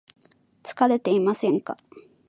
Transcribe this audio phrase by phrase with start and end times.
[0.63, 1.77] 疲れていませんか